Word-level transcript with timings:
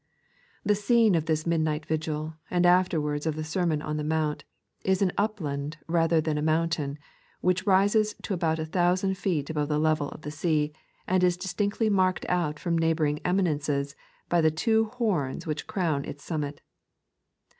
The 0.65 0.73
scene 0.73 1.13
of 1.13 1.27
this 1.27 1.45
midnight 1.45 1.85
vigil, 1.85 2.33
and 2.49 2.65
afterwards 2.65 3.27
of 3.27 3.35
the 3.35 3.43
Sermon 3.43 3.83
on 3.83 3.97
the 3.97 4.03
Mount, 4.03 4.45
is 4.83 5.03
an 5.03 5.11
upland 5.15 5.77
rather 5.87 6.19
than 6.19 6.39
a 6.39 6.41
moun 6.41 6.69
tain, 6.69 6.97
which 7.41 7.67
rises 7.67 8.15
to 8.23 8.33
about 8.33 8.57
a 8.57 8.65
thousand 8.65 9.15
feet 9.15 9.51
above 9.51 9.67
the 9.69 9.77
level 9.77 10.09
of 10.09 10.21
the 10.23 10.31
sea, 10.31 10.73
and 11.05 11.23
is 11.23 11.37
distinctly 11.37 11.87
marked 11.87 12.25
out 12.29 12.57
from 12.57 12.79
neighbouring 12.79 13.19
eminences 13.23 13.95
by 14.27 14.41
the 14.41 14.49
two 14.49 14.89
boms 14.97 15.45
which 15.45 15.67
crown 15.67 16.03
Its 16.05 16.23
summit. 16.23 16.61